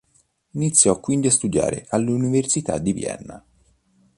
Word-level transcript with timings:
Iniziò 0.53 0.99
quindi 0.99 1.27
a 1.27 1.31
studiare 1.31 1.85
all'Università 1.91 2.79
di 2.79 2.91
Vienna. 2.91 3.45